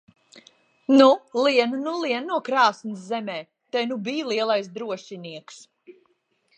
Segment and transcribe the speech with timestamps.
[1.01, 1.07] Nu,
[1.47, 3.39] lien nu lien no krāsns zemē!
[3.77, 5.63] Te nu bij lielais drošinieks!